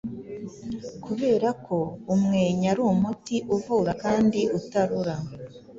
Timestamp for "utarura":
4.59-5.15